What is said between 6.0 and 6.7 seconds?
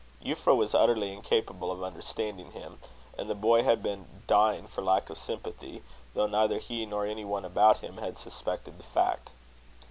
though neither